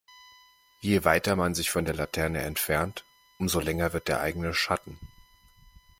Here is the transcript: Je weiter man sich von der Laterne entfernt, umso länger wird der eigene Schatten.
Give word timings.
Je 0.79 1.03
weiter 1.05 1.35
man 1.35 1.53
sich 1.53 1.69
von 1.69 1.85
der 1.85 1.93
Laterne 1.93 2.41
entfernt, 2.41 3.05
umso 3.37 3.59
länger 3.59 3.93
wird 3.93 4.07
der 4.07 4.19
eigene 4.19 4.51
Schatten. 4.51 4.97